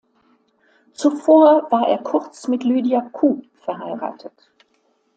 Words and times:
Zuvor 0.93 1.67
war 1.69 1.87
er 1.87 1.99
kurz 1.99 2.47
mit 2.47 2.63
Lydia 2.63 3.01
Ku 3.11 3.43
verheiratet. 3.63 4.51